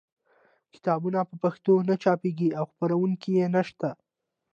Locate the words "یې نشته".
3.39-3.89